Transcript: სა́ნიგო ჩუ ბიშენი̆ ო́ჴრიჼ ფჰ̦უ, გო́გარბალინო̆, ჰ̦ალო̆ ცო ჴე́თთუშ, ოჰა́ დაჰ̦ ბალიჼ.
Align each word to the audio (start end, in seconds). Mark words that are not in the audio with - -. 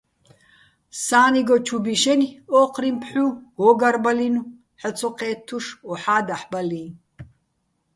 სა́ნიგო 1.03 1.55
ჩუ 1.65 1.77
ბიშენი̆ 1.85 2.37
ო́ჴრიჼ 2.59 2.91
ფჰ̦უ, 3.01 3.25
გო́გარბალინო̆, 3.57 4.49
ჰ̦ალო̆ 4.79 4.95
ცო 4.97 5.09
ჴე́თთუშ, 5.17 5.65
ოჰა́ 5.91 6.21
დაჰ̦ 6.27 6.43
ბალიჼ. 6.51 6.83